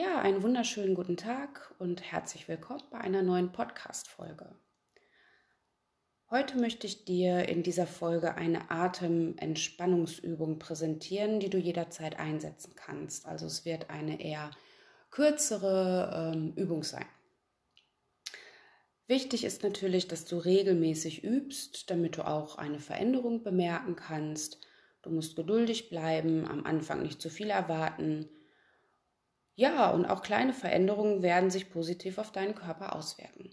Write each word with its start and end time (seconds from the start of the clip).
Ja, 0.00 0.18
einen 0.22 0.42
wunderschönen 0.42 0.94
guten 0.94 1.18
Tag 1.18 1.74
und 1.78 2.00
herzlich 2.00 2.48
willkommen 2.48 2.80
bei 2.90 2.96
einer 2.96 3.20
neuen 3.20 3.52
Podcast-Folge. 3.52 4.56
Heute 6.30 6.56
möchte 6.56 6.86
ich 6.86 7.04
dir 7.04 7.46
in 7.50 7.62
dieser 7.62 7.86
Folge 7.86 8.34
eine 8.34 8.70
Atementspannungsübung 8.70 10.58
präsentieren, 10.58 11.38
die 11.38 11.50
du 11.50 11.58
jederzeit 11.58 12.18
einsetzen 12.18 12.72
kannst. 12.76 13.26
Also 13.26 13.44
es 13.44 13.66
wird 13.66 13.90
eine 13.90 14.22
eher 14.22 14.50
kürzere 15.10 16.32
ähm, 16.34 16.54
Übung 16.56 16.82
sein. 16.82 17.04
Wichtig 19.06 19.44
ist 19.44 19.62
natürlich, 19.62 20.08
dass 20.08 20.24
du 20.24 20.38
regelmäßig 20.38 21.24
übst, 21.24 21.90
damit 21.90 22.16
du 22.16 22.26
auch 22.26 22.56
eine 22.56 22.78
Veränderung 22.78 23.42
bemerken 23.42 23.96
kannst. 23.96 24.66
Du 25.02 25.10
musst 25.10 25.36
geduldig 25.36 25.90
bleiben, 25.90 26.46
am 26.46 26.64
Anfang 26.64 27.02
nicht 27.02 27.20
zu 27.20 27.28
viel 27.28 27.50
erwarten 27.50 28.30
ja, 29.60 29.90
und 29.90 30.06
auch 30.06 30.22
kleine 30.22 30.54
Veränderungen 30.54 31.22
werden 31.22 31.50
sich 31.50 31.68
positiv 31.68 32.16
auf 32.16 32.32
deinen 32.32 32.54
Körper 32.54 32.96
auswirken. 32.96 33.50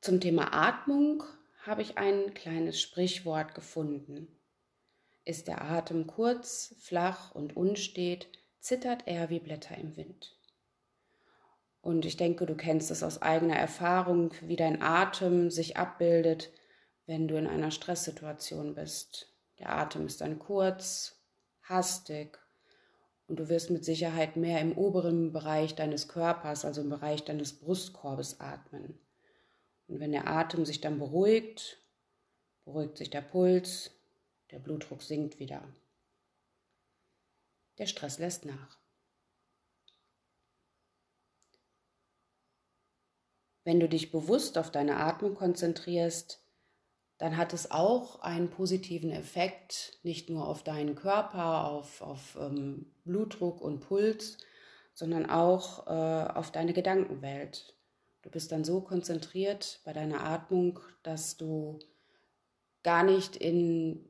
Zum 0.00 0.18
Thema 0.18 0.54
Atmung 0.54 1.24
habe 1.66 1.82
ich 1.82 1.98
ein 1.98 2.32
kleines 2.32 2.80
Sprichwort 2.80 3.54
gefunden. 3.54 4.28
Ist 5.26 5.46
der 5.46 5.60
Atem 5.60 6.06
kurz, 6.06 6.74
flach 6.80 7.34
und 7.34 7.54
unstet, 7.54 8.28
zittert 8.60 9.02
er 9.04 9.28
wie 9.28 9.40
Blätter 9.40 9.76
im 9.76 9.94
Wind. 9.98 10.38
Und 11.82 12.06
ich 12.06 12.16
denke, 12.16 12.46
du 12.46 12.54
kennst 12.54 12.90
es 12.90 13.02
aus 13.02 13.20
eigener 13.20 13.56
Erfahrung, 13.56 14.32
wie 14.40 14.56
dein 14.56 14.80
Atem 14.80 15.50
sich 15.50 15.76
abbildet, 15.76 16.50
wenn 17.04 17.28
du 17.28 17.36
in 17.36 17.46
einer 17.46 17.70
Stresssituation 17.70 18.74
bist. 18.74 19.34
Der 19.58 19.68
Atem 19.68 20.06
ist 20.06 20.22
dann 20.22 20.38
kurz, 20.38 21.20
hastig 21.62 22.38
und 23.26 23.36
du 23.36 23.48
wirst 23.48 23.70
mit 23.70 23.84
Sicherheit 23.84 24.36
mehr 24.36 24.60
im 24.60 24.76
oberen 24.76 25.32
Bereich 25.32 25.74
deines 25.74 26.08
Körpers, 26.08 26.64
also 26.64 26.82
im 26.82 26.90
Bereich 26.90 27.24
deines 27.24 27.58
Brustkorbes 27.58 28.40
atmen. 28.40 28.98
Und 29.86 30.00
wenn 30.00 30.12
der 30.12 30.28
Atem 30.28 30.64
sich 30.64 30.80
dann 30.80 30.98
beruhigt, 30.98 31.78
beruhigt 32.64 32.98
sich 32.98 33.10
der 33.10 33.22
Puls, 33.22 33.90
der 34.50 34.58
Blutdruck 34.58 35.02
sinkt 35.02 35.38
wieder. 35.38 35.66
Der 37.78 37.86
Stress 37.86 38.18
lässt 38.18 38.44
nach. 38.44 38.78
Wenn 43.64 43.80
du 43.80 43.88
dich 43.88 44.10
bewusst 44.10 44.58
auf 44.58 44.70
deine 44.70 44.98
Atmung 44.98 45.34
konzentrierst, 45.34 46.43
dann 47.18 47.36
hat 47.36 47.52
es 47.52 47.70
auch 47.70 48.20
einen 48.20 48.50
positiven 48.50 49.10
Effekt, 49.10 49.98
nicht 50.02 50.30
nur 50.30 50.48
auf 50.48 50.64
deinen 50.64 50.94
Körper, 50.94 51.68
auf, 51.68 52.00
auf 52.00 52.36
ähm, 52.40 52.86
Blutdruck 53.04 53.60
und 53.60 53.80
Puls, 53.80 54.38
sondern 54.94 55.30
auch 55.30 55.86
äh, 55.86 56.32
auf 56.32 56.50
deine 56.50 56.72
Gedankenwelt. 56.72 57.76
Du 58.22 58.30
bist 58.30 58.50
dann 58.50 58.64
so 58.64 58.80
konzentriert 58.80 59.80
bei 59.84 59.92
deiner 59.92 60.24
Atmung, 60.24 60.80
dass 61.02 61.36
du 61.36 61.78
gar 62.82 63.04
nicht 63.04 63.36
in, 63.36 64.04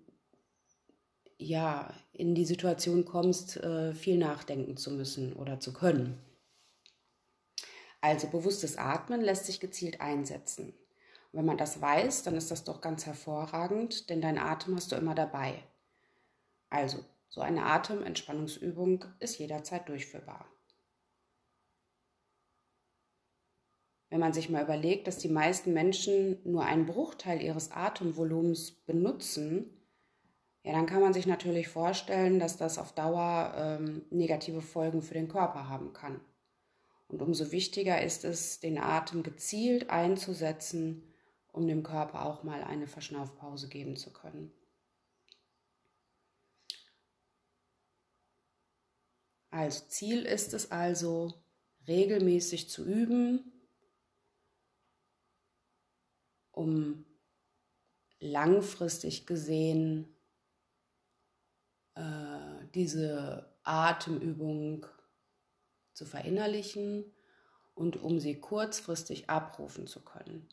ja, 1.36 1.92
in 2.12 2.34
die 2.34 2.46
Situation 2.46 3.04
kommst, 3.04 3.58
äh, 3.58 3.92
viel 3.92 4.16
nachdenken 4.16 4.76
zu 4.76 4.90
müssen 4.90 5.34
oder 5.34 5.60
zu 5.60 5.72
können. 5.72 6.18
Also 8.00 8.28
bewusstes 8.28 8.76
Atmen 8.76 9.20
lässt 9.20 9.46
sich 9.46 9.60
gezielt 9.60 10.00
einsetzen 10.00 10.74
wenn 11.34 11.44
man 11.44 11.58
das 11.58 11.80
weiß, 11.80 12.22
dann 12.22 12.36
ist 12.36 12.50
das 12.50 12.64
doch 12.64 12.80
ganz 12.80 13.06
hervorragend, 13.06 14.08
denn 14.08 14.20
dein 14.20 14.38
Atem 14.38 14.76
hast 14.76 14.92
du 14.92 14.96
immer 14.96 15.14
dabei. 15.14 15.62
Also, 16.70 17.04
so 17.28 17.40
eine 17.40 17.66
Atementspannungsübung 17.66 19.04
ist 19.18 19.38
jederzeit 19.38 19.88
durchführbar. 19.88 20.46
Wenn 24.10 24.20
man 24.20 24.32
sich 24.32 24.48
mal 24.48 24.62
überlegt, 24.62 25.08
dass 25.08 25.18
die 25.18 25.28
meisten 25.28 25.72
Menschen 25.72 26.38
nur 26.44 26.64
einen 26.64 26.86
Bruchteil 26.86 27.42
ihres 27.42 27.72
Atemvolumens 27.72 28.70
benutzen, 28.70 29.84
ja, 30.62 30.72
dann 30.72 30.86
kann 30.86 31.00
man 31.00 31.12
sich 31.12 31.26
natürlich 31.26 31.66
vorstellen, 31.66 32.38
dass 32.38 32.56
das 32.56 32.78
auf 32.78 32.92
Dauer 32.92 33.52
ähm, 33.56 34.02
negative 34.10 34.62
Folgen 34.62 35.02
für 35.02 35.14
den 35.14 35.28
Körper 35.28 35.68
haben 35.68 35.92
kann. 35.92 36.20
Und 37.08 37.22
umso 37.22 37.50
wichtiger 37.50 38.02
ist 38.02 38.24
es, 38.24 38.60
den 38.60 38.78
Atem 38.78 39.24
gezielt 39.24 39.90
einzusetzen, 39.90 41.02
um 41.54 41.68
dem 41.68 41.84
Körper 41.84 42.26
auch 42.26 42.42
mal 42.42 42.64
eine 42.64 42.88
Verschnaufpause 42.88 43.68
geben 43.68 43.96
zu 43.96 44.12
können. 44.12 44.52
Als 49.50 49.88
Ziel 49.88 50.24
ist 50.24 50.52
es 50.52 50.72
also, 50.72 51.44
regelmäßig 51.86 52.68
zu 52.68 52.84
üben, 52.84 53.52
um 56.50 57.06
langfristig 58.18 59.24
gesehen 59.24 60.16
äh, 61.94 62.66
diese 62.74 63.54
Atemübung 63.62 64.86
zu 65.92 66.04
verinnerlichen 66.04 67.04
und 67.74 68.02
um 68.02 68.18
sie 68.18 68.40
kurzfristig 68.40 69.30
abrufen 69.30 69.86
zu 69.86 70.02
können. 70.02 70.48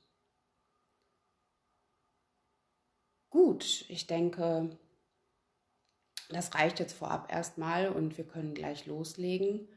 Gut, 3.31 3.85
ich 3.87 4.07
denke, 4.07 4.77
das 6.29 6.53
reicht 6.53 6.79
jetzt 6.79 6.93
vorab 6.93 7.31
erstmal 7.31 7.87
und 7.87 8.17
wir 8.17 8.27
können 8.27 8.53
gleich 8.53 8.85
loslegen. 8.85 9.69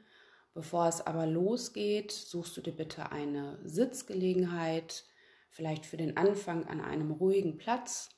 Bevor 0.54 0.88
es 0.88 1.00
aber 1.00 1.24
losgeht, 1.24 2.10
suchst 2.10 2.56
du 2.56 2.60
dir 2.60 2.72
bitte 2.72 3.12
eine 3.12 3.60
Sitzgelegenheit, 3.64 5.04
vielleicht 5.50 5.86
für 5.86 5.96
den 5.96 6.16
Anfang 6.16 6.66
an 6.66 6.80
einem 6.80 7.12
ruhigen 7.12 7.56
Platz, 7.56 8.10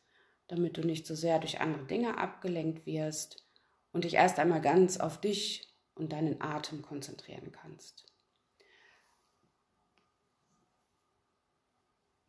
damit 0.48 0.78
du 0.78 0.80
nicht 0.80 1.06
so 1.06 1.14
sehr 1.14 1.38
durch 1.38 1.60
andere 1.60 1.84
Dinge 1.84 2.16
abgelenkt 2.16 2.86
wirst 2.86 3.46
und 3.92 4.04
dich 4.04 4.14
erst 4.14 4.38
einmal 4.38 4.62
ganz 4.62 4.96
auf 4.96 5.20
dich 5.20 5.68
und 5.94 6.12
deinen 6.12 6.40
Atem 6.40 6.80
konzentrieren 6.80 7.52
kannst. 7.52 8.06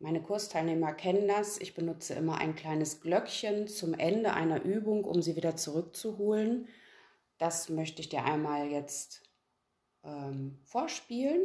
Meine 0.00 0.22
Kursteilnehmer 0.22 0.92
kennen 0.92 1.26
das. 1.26 1.58
Ich 1.60 1.74
benutze 1.74 2.14
immer 2.14 2.38
ein 2.38 2.54
kleines 2.54 3.00
Glöckchen 3.00 3.66
zum 3.66 3.94
Ende 3.94 4.32
einer 4.32 4.62
Übung, 4.62 5.04
um 5.04 5.22
sie 5.22 5.34
wieder 5.34 5.56
zurückzuholen. 5.56 6.68
Das 7.38 7.68
möchte 7.68 8.00
ich 8.00 8.08
dir 8.08 8.24
einmal 8.24 8.68
jetzt 8.68 9.22
ähm, 10.04 10.58
vorspielen. 10.64 11.40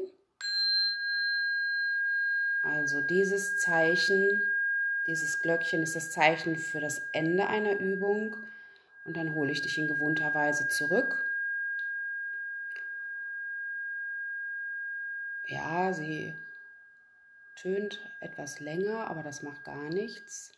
Also 2.62 3.02
dieses 3.02 3.58
Zeichen, 3.58 4.42
dieses 5.08 5.42
Glöckchen 5.42 5.82
ist 5.82 5.96
das 5.96 6.12
Zeichen 6.12 6.56
für 6.56 6.80
das 6.80 7.08
Ende 7.12 7.48
einer 7.48 7.80
Übung. 7.80 8.38
Und 9.06 9.18
dann 9.18 9.34
hole 9.34 9.52
ich 9.52 9.62
dich 9.62 9.80
in 9.80 9.88
gewohnter 9.88 10.34
Weise 10.36 10.68
zurück. 10.68 11.28
Ja, 15.46 15.92
sie 15.92 16.34
tönt 17.64 17.98
etwas 18.20 18.60
länger, 18.60 19.10
aber 19.10 19.24
das 19.24 19.42
macht 19.42 19.64
gar 19.64 19.90
nichts. 19.90 20.52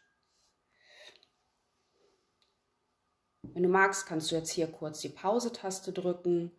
Wenn 3.43 3.61
du 3.61 3.69
magst, 3.69 4.07
kannst 4.07 4.31
du 4.31 4.35
jetzt 4.35 4.49
hier 4.49 4.67
kurz 4.67 5.01
die 5.01 5.09
Pause-Taste 5.09 5.93
drücken 5.93 6.51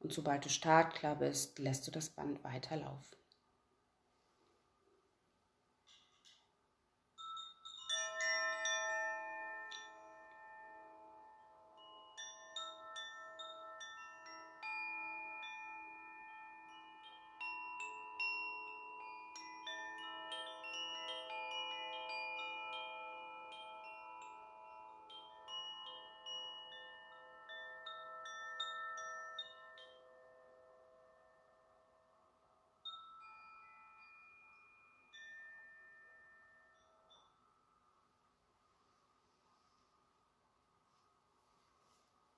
und 0.00 0.12
sobald 0.12 0.44
du 0.44 0.48
startklar 0.48 1.16
bist, 1.16 1.60
lässt 1.60 1.86
du 1.86 1.92
das 1.92 2.10
Band 2.10 2.42
weiterlaufen. 2.42 3.21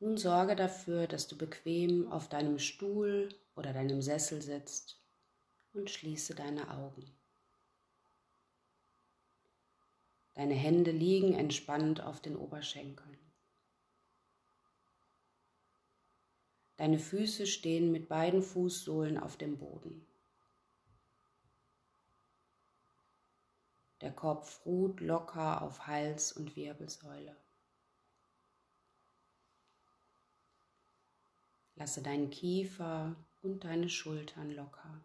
Nun 0.01 0.17
sorge 0.17 0.57
dafür, 0.57 1.07
dass 1.07 1.29
du 1.29 1.37
bequem 1.39 2.11
auf 2.11 2.29
deinem 2.29 2.59
Stuhl 2.59 3.29
oder 3.57 3.73
deinem 3.73 4.03
Sessel 4.03 4.43
sitzt 4.43 5.01
und 5.73 5.91
schließe 5.91 6.35
deine 6.35 6.71
Augen. 6.71 7.11
Deine 10.35 10.55
Hände 10.55 10.91
liegen 10.91 11.35
entspannt 11.35 12.01
auf 12.03 12.21
den 12.21 12.37
Oberschenkeln. 12.37 13.19
Deine 16.77 16.99
Füße 16.99 17.47
stehen 17.47 17.93
mit 17.93 18.09
beiden 18.09 18.43
Fußsohlen 18.43 19.17
auf 19.17 19.37
dem 19.37 19.59
Boden. 19.59 20.05
Der 24.01 24.13
Kopf 24.13 24.67
ruht 24.67 25.01
locker 25.01 25.63
auf 25.63 25.87
Hals 25.87 26.33
und 26.33 26.57
Wirbelsäule. 26.57 27.37
Lasse 31.85 32.01
deinen 32.01 32.31
Kiefer 32.31 33.15
und 33.43 33.65
deine 33.65 33.91
Schultern 33.91 34.51
locker. 34.53 35.05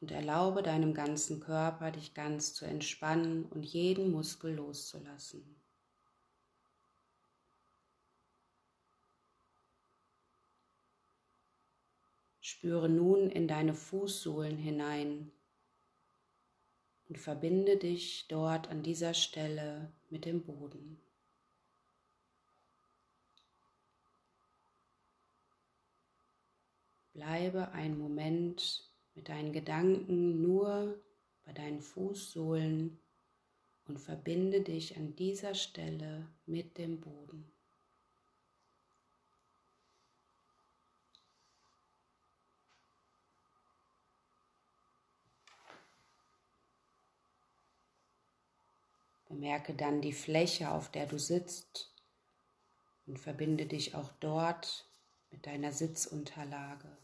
Und 0.00 0.12
erlaube 0.12 0.62
deinem 0.62 0.94
ganzen 0.94 1.40
Körper, 1.40 1.90
dich 1.90 2.14
ganz 2.14 2.54
zu 2.54 2.64
entspannen 2.64 3.44
und 3.46 3.64
jeden 3.64 4.12
Muskel 4.12 4.54
loszulassen. 4.54 5.60
Spüre 12.40 12.88
nun 12.88 13.30
in 13.30 13.48
deine 13.48 13.74
Fußsohlen 13.74 14.56
hinein 14.56 15.32
und 17.08 17.18
verbinde 17.18 17.78
dich 17.78 18.28
dort 18.28 18.68
an 18.68 18.84
dieser 18.84 19.12
Stelle 19.12 19.92
mit 20.08 20.24
dem 20.24 20.44
Boden. 20.44 21.02
Bleibe 27.18 27.72
einen 27.72 27.98
Moment 27.98 28.88
mit 29.16 29.28
deinen 29.28 29.52
Gedanken 29.52 30.40
nur 30.40 31.02
bei 31.44 31.52
deinen 31.52 31.80
Fußsohlen 31.80 32.96
und 33.88 33.98
verbinde 33.98 34.60
dich 34.60 34.96
an 34.96 35.16
dieser 35.16 35.56
Stelle 35.56 36.28
mit 36.46 36.78
dem 36.78 37.00
Boden. 37.00 37.50
Bemerke 49.28 49.74
dann 49.74 50.00
die 50.00 50.12
Fläche, 50.12 50.70
auf 50.70 50.88
der 50.92 51.06
du 51.06 51.18
sitzt 51.18 51.92
und 53.06 53.18
verbinde 53.18 53.66
dich 53.66 53.96
auch 53.96 54.12
dort 54.20 54.88
mit 55.32 55.46
deiner 55.46 55.72
Sitzunterlage. 55.72 56.96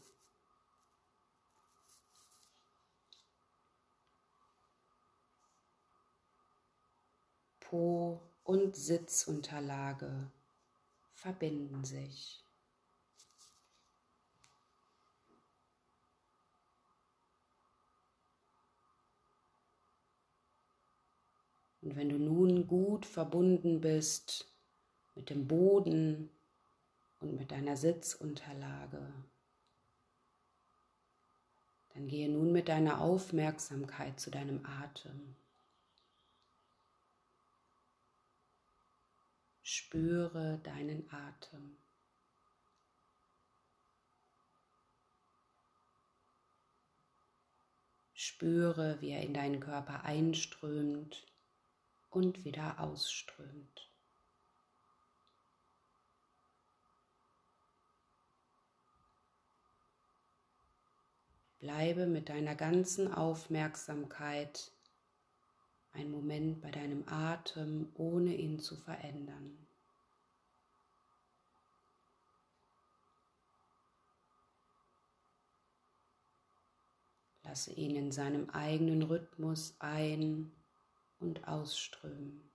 Po 7.69 8.21
und 8.43 8.75
Sitzunterlage 8.75 10.31
verbinden 11.13 11.83
sich. 11.83 12.43
Und 21.81 21.95
wenn 21.95 22.09
du 22.09 22.17
nun 22.17 22.67
gut 22.67 23.05
verbunden 23.05 23.81
bist 23.81 24.47
mit 25.15 25.29
dem 25.29 25.47
Boden 25.47 26.29
und 27.19 27.35
mit 27.35 27.51
deiner 27.51 27.77
Sitzunterlage, 27.77 29.11
dann 31.93 32.07
gehe 32.07 32.29
nun 32.29 32.51
mit 32.51 32.69
deiner 32.69 33.01
Aufmerksamkeit 33.01 34.19
zu 34.19 34.29
deinem 34.29 34.65
Atem. 34.65 35.35
Spüre 39.67 40.59
deinen 40.59 41.11
Atem. 41.11 41.75
Spüre, 48.13 49.01
wie 49.01 49.09
er 49.09 49.23
in 49.23 49.33
deinen 49.33 49.59
Körper 49.59 50.03
einströmt 50.03 51.25
und 52.11 52.45
wieder 52.45 52.79
ausströmt. 52.79 53.89
Bleibe 61.57 62.05
mit 62.05 62.29
deiner 62.29 62.53
ganzen 62.53 63.11
Aufmerksamkeit 63.11 64.74
einen 65.95 66.11
Moment 66.11 66.61
bei 66.61 66.71
deinem 66.71 67.03
Atem, 67.07 67.87
ohne 67.95 68.35
ihn 68.35 68.59
zu 68.59 68.75
verändern. 68.75 69.57
Lasse 77.43 77.71
ihn 77.73 77.95
in 77.95 78.11
seinem 78.11 78.49
eigenen 78.49 79.03
Rhythmus 79.03 79.75
ein- 79.79 80.51
und 81.19 81.47
ausströmen. 81.47 82.54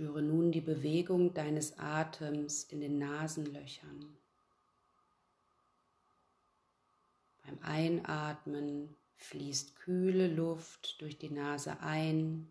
Spüre 0.00 0.22
nun 0.22 0.50
die 0.50 0.62
Bewegung 0.62 1.34
deines 1.34 1.78
Atems 1.78 2.64
in 2.64 2.80
den 2.80 2.96
Nasenlöchern. 2.96 4.16
Beim 7.44 7.58
Einatmen 7.60 8.96
fließt 9.16 9.76
kühle 9.76 10.28
Luft 10.28 11.02
durch 11.02 11.18
die 11.18 11.28
Nase 11.28 11.80
ein 11.80 12.48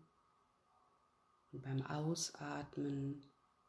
und 1.50 1.62
beim 1.62 1.82
Ausatmen 1.82 3.20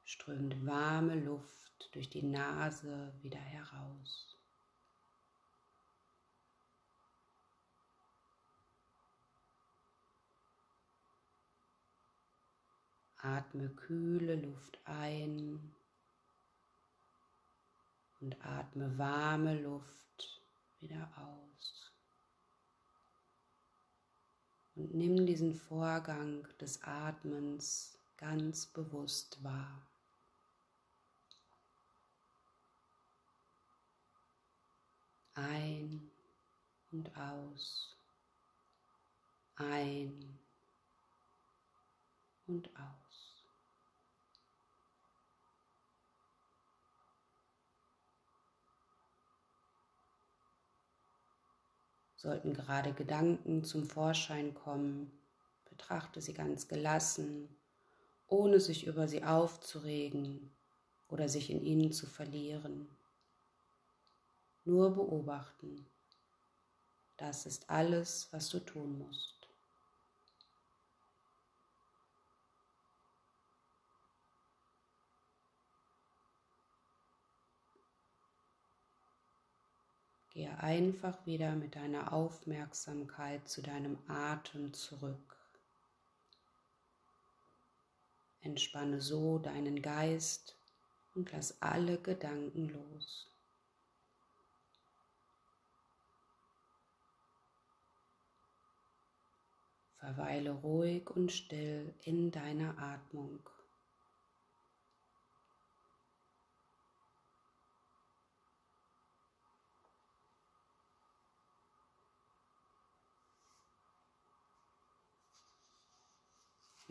strömt 0.05 0.63
warme 0.63 1.15
Luft 1.15 1.89
durch 1.93 2.07
die 2.07 2.21
Nase 2.21 3.11
wieder 3.23 3.39
heraus. 3.39 4.37
Atme 13.23 13.69
kühle 13.69 14.35
Luft 14.35 14.79
ein 14.85 15.73
und 18.19 18.35
atme 18.43 18.97
warme 18.97 19.59
Luft 19.61 20.41
wieder 20.79 21.07
aus. 21.15 21.91
Und 24.75 24.95
nimm 24.95 25.25
diesen 25.25 25.53
Vorgang 25.53 26.47
des 26.59 26.81
Atmens 26.83 27.97
ganz 28.17 28.65
bewusst 28.65 29.43
wahr. 29.43 29.85
Ein 35.35 36.11
und 36.91 37.15
aus. 37.17 37.95
Ein 39.55 40.39
und 42.47 42.67
aus. 42.75 43.00
Sollten 52.21 52.53
gerade 52.53 52.93
Gedanken 52.93 53.63
zum 53.63 53.83
Vorschein 53.83 54.53
kommen, 54.53 55.11
betrachte 55.67 56.21
sie 56.21 56.35
ganz 56.35 56.67
gelassen, 56.67 57.49
ohne 58.27 58.59
sich 58.59 58.85
über 58.85 59.07
sie 59.07 59.23
aufzuregen 59.23 60.51
oder 61.07 61.27
sich 61.27 61.49
in 61.49 61.63
ihnen 61.63 61.91
zu 61.91 62.05
verlieren. 62.05 62.87
Nur 64.65 64.93
beobachten. 64.93 65.87
Das 67.17 67.47
ist 67.47 67.67
alles, 67.71 68.27
was 68.29 68.49
du 68.49 68.59
tun 68.59 68.99
musst. 68.99 69.40
Gehe 80.41 80.57
einfach 80.57 81.23
wieder 81.27 81.51
mit 81.55 81.75
deiner 81.75 82.13
Aufmerksamkeit 82.13 83.47
zu 83.47 83.61
deinem 83.61 83.99
Atem 84.07 84.73
zurück. 84.73 85.37
Entspanne 88.41 89.01
so 89.01 89.37
deinen 89.37 89.83
Geist 89.83 90.55
und 91.13 91.31
lass 91.31 91.61
alle 91.61 91.99
Gedanken 91.99 92.69
los. 92.69 93.29
Verweile 99.99 100.53
ruhig 100.53 101.07
und 101.11 101.31
still 101.31 101.93
in 102.01 102.31
deiner 102.31 102.79
Atmung. 102.79 103.47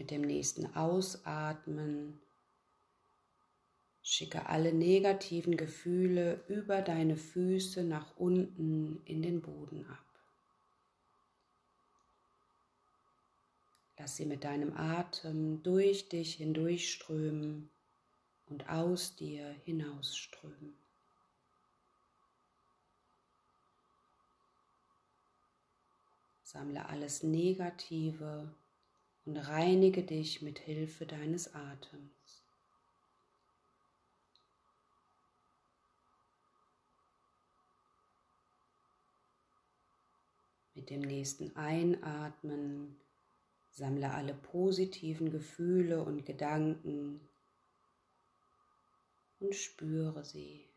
Mit 0.01 0.11
dem 0.11 0.23
nächsten 0.23 0.75
Ausatmen 0.77 2.19
schicke 4.03 4.47
alle 4.47 4.73
negativen 4.73 5.59
Gefühle 5.59 6.43
über 6.49 6.81
deine 6.81 7.19
Füße 7.19 7.85
nach 7.85 8.17
unten 8.17 9.03
in 9.05 9.21
den 9.21 9.43
Boden 9.43 9.85
ab. 9.85 10.05
Lass 13.99 14.17
sie 14.17 14.25
mit 14.25 14.43
deinem 14.45 14.75
Atem 14.75 15.63
durch 15.63 16.09
dich 16.09 16.37
hindurchströmen 16.37 17.69
und 18.49 18.71
aus 18.71 19.17
dir 19.17 19.51
hinausströmen. 19.67 20.73
Sammle 26.43 26.89
alles 26.89 27.23
Negative 27.23 28.51
und 29.31 29.37
reinige 29.37 30.03
dich 30.03 30.43
mit 30.43 30.59
Hilfe 30.59 31.07
deines 31.07 31.55
Atems. 31.55 32.43
Mit 40.75 40.91
dem 40.91 41.03
nächsten 41.03 41.55
Einatmen 41.55 42.97
sammle 43.71 44.11
alle 44.11 44.35
positiven 44.35 45.31
Gefühle 45.31 46.03
und 46.03 46.27
Gedanken 46.27 47.21
und 49.39 49.55
spüre 49.55 50.25
sie. 50.25 50.70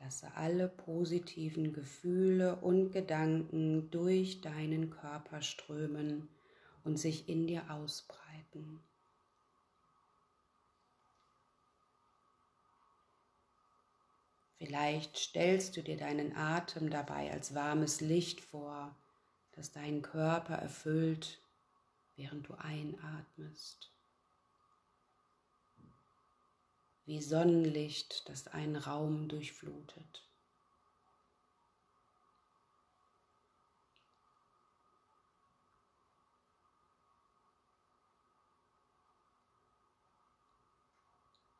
Lasse 0.00 0.32
alle 0.34 0.68
positiven 0.68 1.72
Gefühle 1.72 2.56
und 2.56 2.92
Gedanken 2.92 3.90
durch 3.90 4.40
deinen 4.40 4.90
Körper 4.90 5.42
strömen 5.42 6.28
und 6.84 6.98
sich 6.98 7.28
in 7.28 7.46
dir 7.46 7.70
ausbreiten. 7.70 8.80
Vielleicht 14.58 15.16
stellst 15.16 15.76
du 15.76 15.82
dir 15.82 15.96
deinen 15.96 16.36
Atem 16.36 16.90
dabei 16.90 17.30
als 17.32 17.54
warmes 17.54 18.00
Licht 18.00 18.40
vor, 18.40 18.94
das 19.52 19.72
deinen 19.72 20.02
Körper 20.02 20.54
erfüllt, 20.54 21.40
während 22.16 22.48
du 22.48 22.54
einatmest. 22.54 23.92
Wie 27.08 27.22
Sonnenlicht, 27.22 28.28
das 28.28 28.48
einen 28.48 28.76
Raum 28.76 29.28
durchflutet. 29.28 30.28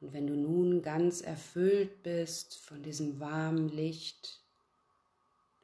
Und 0.02 0.12
wenn 0.12 0.26
du 0.26 0.36
nun 0.36 0.82
ganz 0.82 1.22
erfüllt 1.22 2.02
bist 2.02 2.58
von 2.58 2.82
diesem 2.82 3.18
warmen 3.18 3.70
Licht, 3.70 4.42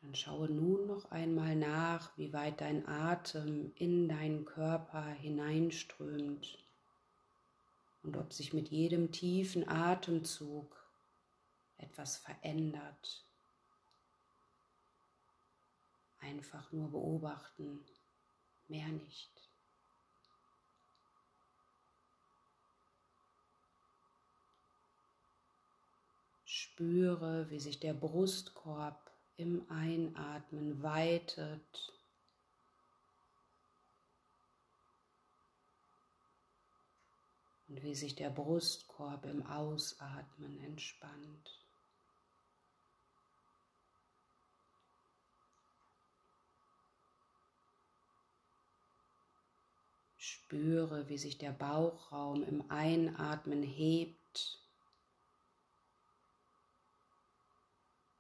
dann 0.01 0.15
schaue 0.15 0.49
nun 0.49 0.87
noch 0.87 1.11
einmal 1.11 1.57
nach, 1.57 2.17
wie 2.17 2.33
weit 2.33 2.63
dein 2.63 2.89
Atem 2.89 3.73
in 3.77 4.09
deinen 4.09 4.47
Körper 4.47 5.05
hineinströmt 5.05 6.64
und 8.05 8.17
ob 8.17 8.33
sich 8.33 8.53
mit 8.53 8.69
jedem 8.69 9.11
tiefen 9.11 9.67
Atemzug 9.67 10.77
etwas 11.79 12.19
verändert. 12.19 13.25
Einfach 16.21 16.71
nur 16.73 16.91
beobachten, 16.91 17.85
mehr 18.69 18.89
nicht. 18.89 19.31
Spüre, 26.45 27.51
wie 27.51 27.61
sich 27.61 27.81
der 27.81 27.95
Brustkorb 27.95 29.11
im 29.37 29.65
Einatmen 29.71 30.83
weitet 30.83 31.94
und 37.75 37.83
wie 37.83 37.97
sich 37.97 38.15
der 38.15 38.31
Brustkorb 38.31 39.27
im 39.27 39.45
Ausatmen 39.47 40.61
entspannt. 40.61 41.61
Spüre, 50.17 51.09
wie 51.09 51.19
sich 51.19 51.37
der 51.37 51.51
Bauchraum 51.51 52.45
im 52.45 52.71
Einatmen 52.71 53.65
hebt 53.65 54.61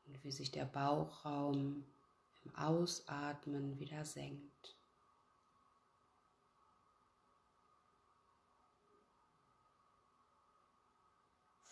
und 0.06 0.24
wie 0.24 0.32
sich 0.32 0.50
der 0.50 0.64
Bauchraum 0.64 1.84
im 2.44 2.54
Ausatmen 2.56 3.78
wieder 3.78 4.04
senkt. 4.04 4.73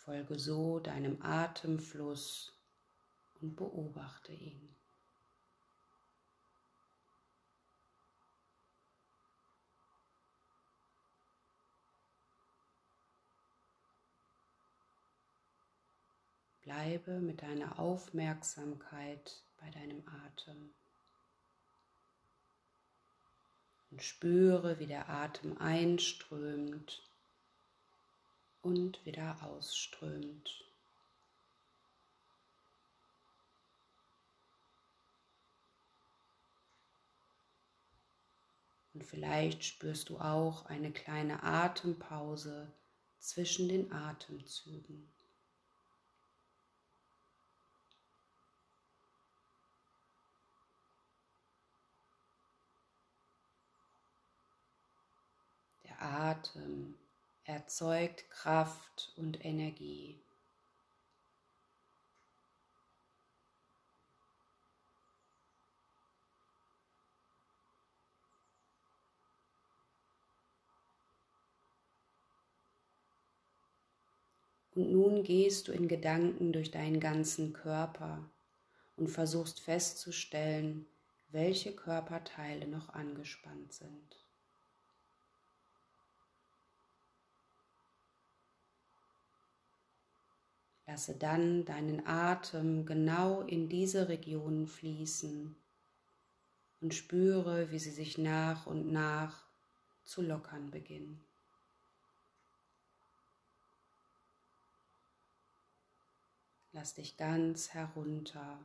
Folge 0.05 0.37
so 0.37 0.81
deinem 0.81 1.23
Atemfluss 1.23 2.53
und 3.41 3.55
beobachte 3.55 4.33
ihn. 4.33 4.75
Bleibe 16.63 17.21
mit 17.21 17.43
deiner 17.43 17.79
Aufmerksamkeit 17.79 19.41
bei 19.61 19.71
deinem 19.71 20.03
Atem 20.27 20.75
und 23.93 24.03
spüre, 24.03 24.81
wie 24.81 24.87
der 24.87 25.09
Atem 25.09 25.59
einströmt 25.59 27.12
und 28.63 29.05
wieder 29.05 29.37
ausströmt. 29.43 30.65
Und 38.95 39.05
vielleicht 39.05 39.65
spürst 39.65 40.11
du 40.11 40.19
auch 40.19 40.67
eine 40.67 40.93
kleine 40.93 41.43
Atempause 41.43 42.73
zwischen 43.19 43.69
den 43.69 43.91
Atemzügen. 43.93 45.09
Der 55.85 56.03
Atem 56.03 56.95
erzeugt 57.45 58.31
Kraft 58.31 59.13
und 59.17 59.45
Energie. 59.45 60.23
Und 74.75 74.91
nun 74.91 75.23
gehst 75.23 75.69
du 75.69 75.73
in 75.73 75.87
Gedanken 75.87 76.53
durch 76.53 76.71
deinen 76.71 76.99
ganzen 76.99 77.53
Körper 77.53 78.31
und 78.97 79.09
versuchst 79.09 79.61
festzustellen, 79.61 80.87
welche 81.29 81.75
Körperteile 81.75 82.67
noch 82.67 82.89
angespannt 82.89 83.73
sind. 83.73 84.22
Lasse 90.87 91.15
dann 91.15 91.65
deinen 91.65 92.07
Atem 92.07 92.85
genau 92.87 93.43
in 93.43 93.69
diese 93.69 94.09
Region 94.09 94.67
fließen 94.67 95.57
und 96.81 96.95
spüre, 96.95 97.71
wie 97.71 97.79
sie 97.79 97.93
sich 97.93 98.19
nach 98.19 98.67
und 98.67 98.91
nach 98.93 99.47
zu 100.05 100.23
lockern 100.23 100.71
beginnen. 100.71 101.25
Lass 106.73 106.95
dich 106.95 107.17
ganz 107.17 107.75
herunter. 107.75 108.59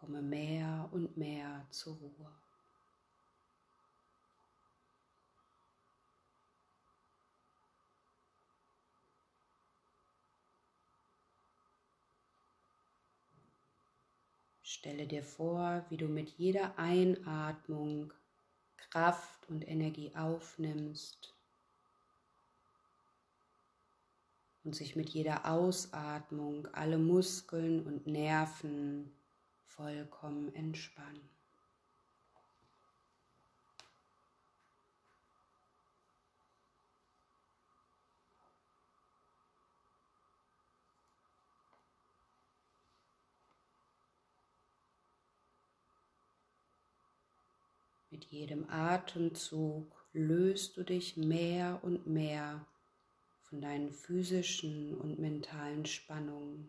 Komme 0.00 0.22
mehr 0.22 0.88
und 0.92 1.16
mehr 1.16 1.66
zur 1.70 1.96
Ruhe. 1.96 2.32
Stelle 14.78 15.08
dir 15.08 15.24
vor, 15.24 15.84
wie 15.88 15.96
du 15.96 16.06
mit 16.06 16.28
jeder 16.28 16.78
Einatmung 16.78 18.12
Kraft 18.76 19.48
und 19.48 19.66
Energie 19.66 20.14
aufnimmst 20.14 21.34
und 24.62 24.76
sich 24.76 24.94
mit 24.94 25.08
jeder 25.08 25.50
Ausatmung 25.50 26.68
alle 26.74 26.96
Muskeln 26.96 27.84
und 27.88 28.06
Nerven 28.06 29.12
vollkommen 29.66 30.54
entspannen. 30.54 31.28
Mit 48.18 48.32
jedem 48.32 48.68
Atemzug 48.68 49.94
löst 50.12 50.76
du 50.76 50.82
dich 50.82 51.16
mehr 51.16 51.78
und 51.84 52.08
mehr 52.08 52.66
von 53.42 53.60
deinen 53.60 53.92
physischen 53.92 54.98
und 54.98 55.20
mentalen 55.20 55.86
Spannungen 55.86 56.68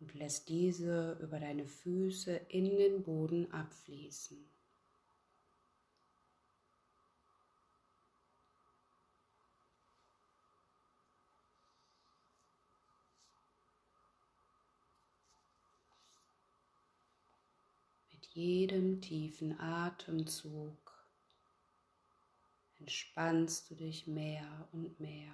und 0.00 0.14
lässt 0.14 0.48
diese 0.48 1.18
über 1.20 1.38
deine 1.38 1.66
Füße 1.66 2.34
in 2.48 2.78
den 2.78 3.02
Boden 3.02 3.52
abfließen. 3.52 4.38
Mit 18.14 18.21
jedem 18.34 19.00
tiefen 19.00 19.58
Atemzug 19.60 20.76
entspannst 22.78 23.70
du 23.70 23.74
dich 23.74 24.06
mehr 24.06 24.68
und 24.72 24.98
mehr. 24.98 25.32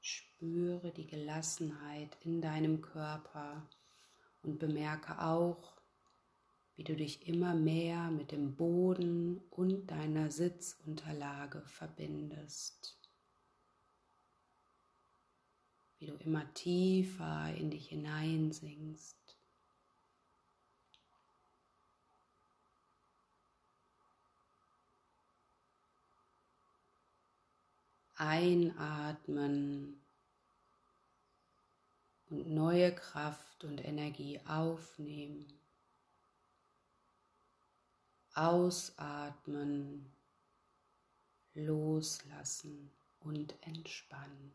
Spüre 0.00 0.92
die 0.92 1.06
Gelassenheit 1.06 2.16
in 2.24 2.40
deinem 2.40 2.82
Körper 2.82 3.66
und 4.42 4.58
bemerke 4.58 5.20
auch, 5.20 5.72
wie 6.76 6.84
du 6.84 6.94
dich 6.94 7.26
immer 7.26 7.54
mehr 7.54 8.10
mit 8.10 8.30
dem 8.30 8.54
Boden 8.54 9.40
und 9.50 9.90
deiner 9.90 10.30
Sitzunterlage 10.30 11.62
verbindest. 11.62 12.97
Wie 15.98 16.06
du 16.06 16.14
immer 16.14 16.52
tiefer 16.54 17.52
in 17.56 17.70
dich 17.70 17.88
hineinsinkst. 17.88 19.16
Einatmen 28.14 30.00
und 32.30 32.48
neue 32.50 32.94
Kraft 32.94 33.64
und 33.64 33.84
Energie 33.84 34.40
aufnehmen. 34.46 35.46
Ausatmen, 38.34 40.12
loslassen 41.54 42.92
und 43.20 43.54
entspannen. 43.62 44.52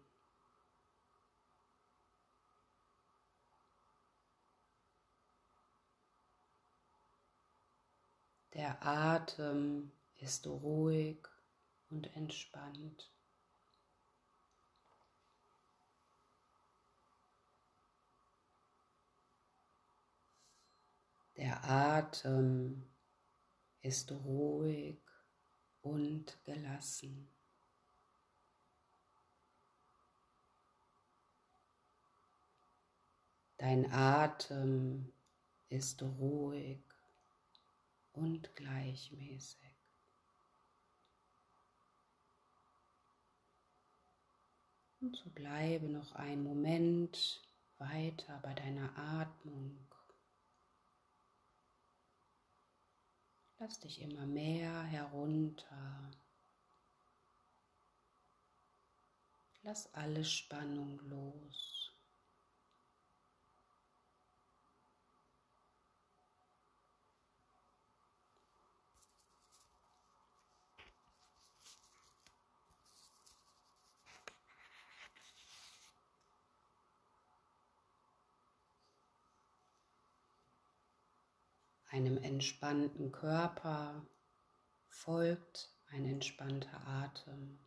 Der 8.53 8.85
Atem 8.85 9.91
ist 10.17 10.45
ruhig 10.45 11.27
und 11.89 12.15
entspannt. 12.15 13.11
Der 21.35 21.63
Atem 21.63 22.87
ist 23.81 24.11
ruhig 24.11 25.01
und 25.81 26.37
gelassen. 26.43 27.27
Dein 33.57 33.91
Atem 33.91 35.11
ist 35.69 36.03
ruhig 36.03 36.92
und 38.13 38.56
gleichmäßig. 38.56 39.60
Und 45.02 45.17
so 45.17 45.30
bleibe 45.32 45.89
noch 45.89 46.15
einen 46.15 46.43
Moment 46.43 47.41
weiter 47.78 48.39
bei 48.41 48.54
deiner 48.54 48.97
Atmung. 48.97 49.78
Lass 53.60 53.80
dich 53.80 54.02
immer 54.02 54.26
mehr 54.26 54.84
herunter. 54.84 56.12
Lass 59.63 59.93
alle 59.93 60.23
Spannung 60.23 60.99
los. 61.10 61.82
Einem 81.93 82.17
entspannten 82.17 83.12
Körper 83.12 84.03
folgt 84.88 85.69
ein 85.91 86.06
entspannter 86.06 86.88
Atem. 86.88 87.60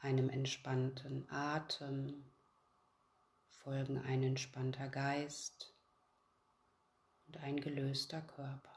Einem 0.00 0.30
entspannten 0.30 1.30
Atem 1.30 2.24
folgen 3.50 3.98
ein 3.98 4.24
entspannter 4.24 4.88
Geist 4.88 5.72
und 7.28 7.36
ein 7.36 7.60
gelöster 7.60 8.20
Körper. 8.22 8.73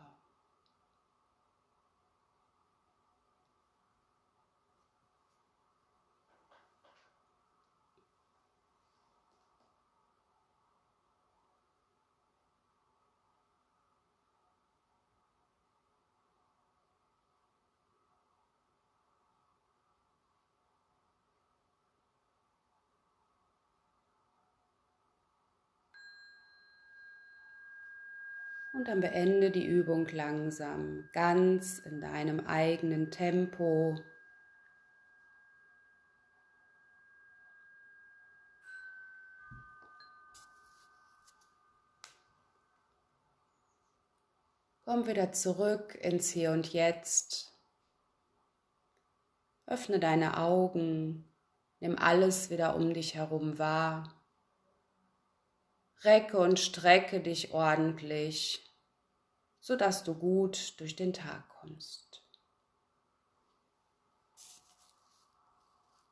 Und 28.77 28.87
dann 28.87 28.99
beende 28.99 29.49
die 29.49 29.65
Übung 29.65 30.07
langsam, 30.09 31.09
ganz 31.11 31.79
in 31.79 31.99
deinem 31.99 32.45
eigenen 32.45 33.09
Tempo. 33.09 33.99
Komm 44.85 45.07
wieder 45.07 45.31
zurück 45.31 45.97
ins 45.99 46.29
Hier 46.29 46.51
und 46.51 46.71
Jetzt. 46.71 47.51
Öffne 49.65 49.99
deine 49.99 50.37
Augen, 50.37 51.27
nimm 51.79 51.97
alles 51.97 52.51
wieder 52.51 52.75
um 52.75 52.93
dich 52.93 53.15
herum 53.15 53.57
wahr. 53.57 54.13
Recke 56.03 56.37
und 56.37 56.59
strecke 56.59 57.21
dich 57.21 57.53
ordentlich 57.55 58.66
sodass 59.59 60.03
du 60.03 60.13
gut 60.15 60.79
durch 60.79 60.95
den 60.95 61.13
Tag 61.13 61.49
kommst. 61.49 62.26